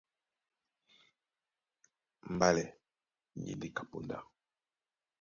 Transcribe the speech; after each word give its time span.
Mbálɛ 2.33 2.63
ni 3.41 3.51
e 3.53 3.57
ndé 3.57 3.67
ka 3.75 3.83
póndá. 3.89 4.17